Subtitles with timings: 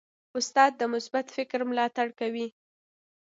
[0.39, 2.47] استاد د مثبت فکر ملاتړ کوي.